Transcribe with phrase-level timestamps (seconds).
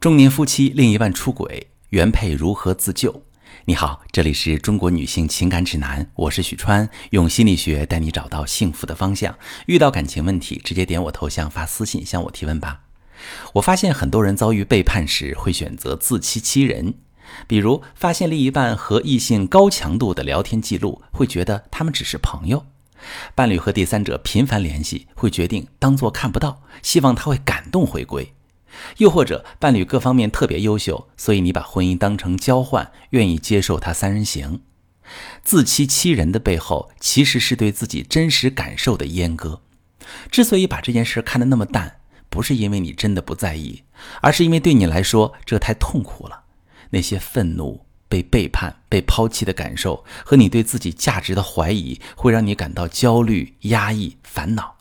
[0.00, 3.20] 中年夫妻另一半出轨，原配如何自救？
[3.64, 9.36] 你好，这里是中国女性情感指南，我是许川，用心理学带你找到幸福的方向。
[9.66, 12.82] 遇到感情问题，直接点我头像发私信向我提问吧。
[13.54, 16.94] 我发现很多人遭遇背叛时会选择自欺欺人，
[17.48, 22.60] 比如发现另一半和异性高强度的聊天记录，会觉得他们只是朋友；
[23.34, 28.32] 伴侣和第三者频繁联系，会决定当作看不到，希望他会感动回归。
[28.98, 34.60] 又或者伴侣各方面特别优秀，所以你把婚姻当成交换，愿意接受他三人行。
[35.42, 39.62] 自欺欺人的背后，其实是对自己真实感受的阉割。
[40.30, 42.00] 之所以把这件事看得那么淡，
[42.30, 43.82] 不是因为你真的不在意，
[44.20, 46.44] 而是因为对你来说这太痛苦了。
[46.90, 54.77] 那些愤怒、被背叛、被抛弃的感受，和你对自己价值的怀疑，会让你感到焦虑、压抑、烦恼。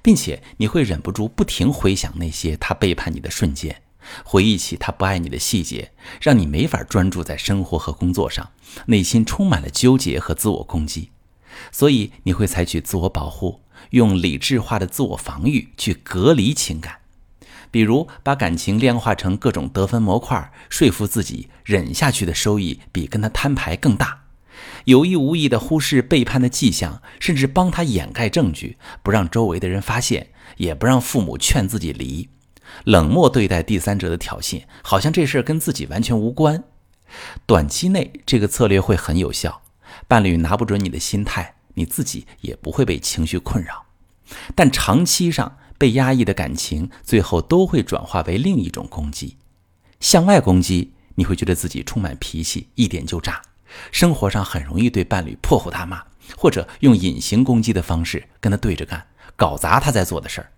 [0.00, 3.82] 并且你会忍不住不停回想那些他背叛你的瞬间，
[4.24, 8.50] 回忆起他不爱你的细节，让你没法专注在生活和工作上，
[8.86, 11.10] 内心充满了纠结和自我攻击。
[11.70, 16.96] 所以你会采取自我保护，用理智化的自我防御去隔离情感，
[17.70, 24.21] 比如把感情量化成各种得分模块，说服自己忍下去的收益比跟他摊牌更大。
[24.84, 32.28] 有意无意地忽视背叛的迹象，甚至帮他掩盖证据，不让周围的人发现，也不让父母劝自己离，
[32.84, 36.64] 冷漠对待第三者的挑衅，好像这事儿跟自己完全无关。
[37.46, 39.62] 短期内这个策略会很有效，
[40.08, 43.84] 伴侣拿不准你的心态，你自己也不会被情绪困扰。
[44.54, 49.36] 但长期上被压抑的感情，最后都会转化为另一种攻击，
[50.00, 53.42] 向外攻击，你会觉得自己充满脾气，一点就炸。
[53.90, 56.02] 生活上很容易对伴侣破口大骂，
[56.36, 59.06] 或者用隐形攻击的方式跟他对着干，
[59.36, 60.50] 搞砸他在做的事儿。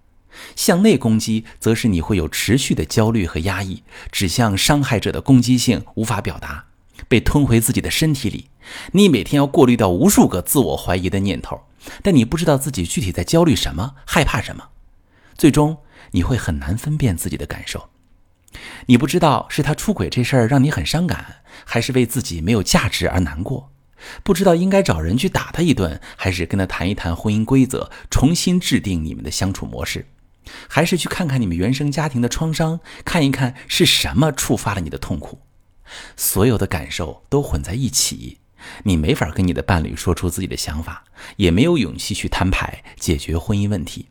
[0.56, 6.66] 向内攻击，则是你会有持续的焦虑和压抑，指向伤害者的攻击性无法表达，
[7.06, 8.50] 被吞回自己的身体里。
[8.92, 11.60] 你每天要过滤掉无数个自我怀疑的念头，
[12.02, 14.70] 但你不知道自己具体在焦虑什么，害怕什么。
[15.36, 15.78] 最终，
[16.10, 17.90] 你会很难分辨自己的感受。
[18.86, 23.70] 你不知道是他出轨这事儿让你很伤感，还是为自己没有价值而难过？
[24.22, 30.06] 不知道应该找人去打他一顿，还是跟他谈一谈婚姻规则，重新制定你们的相处模式？
[30.68, 35.40] 还是去看看你们原生家庭的创伤，看一看是什么触发了你的痛苦？
[36.16, 38.38] 所有的感受都混在一起，
[38.82, 41.04] 你没法跟你的伴侣说出自己的想法，
[41.36, 44.08] 也没有勇气去摊牌解决婚姻问题。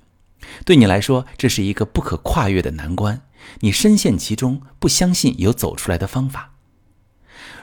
[0.66, 3.22] 对你来说，这是一个不可跨越的难关。
[3.60, 6.53] 你深陷其中，不相信有走出来的方法。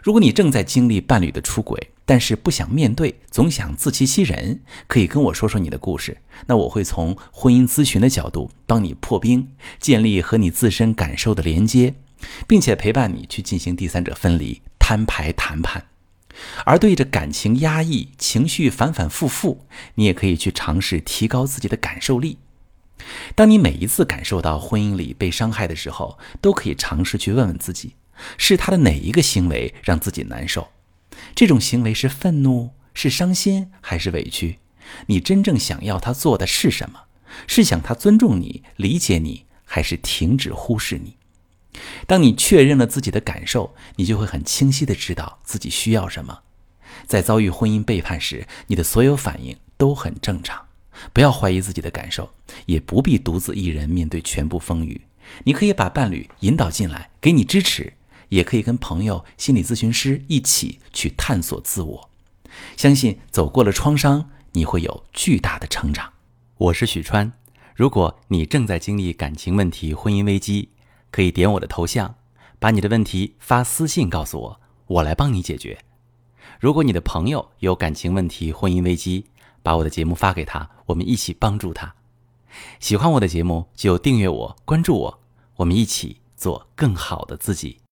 [0.03, 6.19] 如果你正在经历伴侣的出轨，但是不想面对，总想自欺欺人，可以跟我说说你的故事。
[6.47, 9.49] 那我会从婚姻咨询的角度帮你破冰，
[9.79, 11.95] 建立和你自身感受的连接，
[12.47, 15.87] 并且陪伴你去进行第三者分离、摊牌谈判。
[16.65, 19.67] 而对着感情压抑、情绪反反复复，
[19.97, 22.39] 你也可以去尝试提高自己的感受力。
[23.35, 27.95] 当你每一次感受到婚姻里被伤害的时候，都可以尝试去问问自己：
[28.37, 30.69] 是他的哪一个行为让自己难受？
[31.35, 34.59] 这种行为是愤怒、是伤心还是委屈？
[35.07, 37.03] 你真正想要他做的是什么？
[37.47, 41.17] 是想他尊重你、理解你，还是停止忽视你？
[42.07, 46.41] 当你确认了自己的感受，你就会很清晰的知道自己需要什么。
[47.07, 50.67] 在遭遇婚姻背叛时，你的所有反应都很正常。
[51.13, 52.35] 不要怀疑自己的感受，
[52.67, 55.01] 也不必独自一人面对全部风雨。
[55.45, 57.93] 你可以把伴侣引导进来，给你支持；
[58.31, 62.11] 也可以跟朋友、心理咨询师一起去探索自我。
[62.77, 66.13] 相信走过了创伤，你会有巨大的成长。
[66.57, 67.33] 我是许川。
[67.77, 70.71] 如果你正在经历感情问题、婚姻危机，
[71.11, 72.17] 可以点我的头像，
[72.59, 75.79] 把你的问题发私信告诉我，我来帮你解决。
[76.59, 79.27] 如果你的朋友有感情问题、婚姻危机，
[79.63, 81.95] 把我的节目发给他，我们一起帮助他。
[82.79, 85.21] 喜欢我的节目就订阅我、关注我，
[85.57, 87.81] 我们一起做更好的自己。